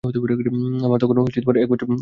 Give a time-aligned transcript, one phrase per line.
[0.83, 1.19] আমার তখন একবছর
[1.19, 1.89] বয়স ছিল।